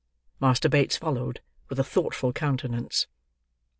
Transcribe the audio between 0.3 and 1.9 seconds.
Master Bates followed, with a